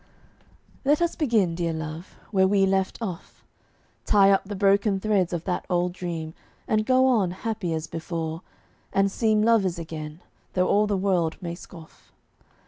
Let 0.83 0.99
us 0.99 1.15
begin, 1.15 1.53
dear 1.53 1.73
love, 1.73 2.17
where 2.31 2.47
we 2.47 2.65
left 2.65 2.97
off; 3.03 3.43
Tie 4.03 4.31
up 4.31 4.45
the 4.45 4.55
broken 4.55 4.99
threads 4.99 5.31
of 5.31 5.43
that 5.43 5.63
old 5.69 5.93
dream, 5.93 6.33
And 6.67 6.87
go 6.87 7.05
on 7.05 7.29
happy 7.29 7.71
as 7.75 7.85
before, 7.85 8.41
and 8.91 9.11
seem 9.11 9.43
Lovers 9.43 9.77
again, 9.77 10.21
though 10.53 10.67
all 10.67 10.87
the 10.87 10.97
world 10.97 11.37
may 11.39 11.53
scoff. 11.53 12.11